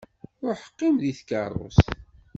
[0.45, 1.87] Ruḥ qqim deg tkeṛṛust.